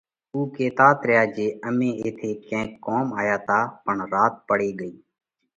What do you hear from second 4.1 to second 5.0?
رات پڙي ڳئِي۔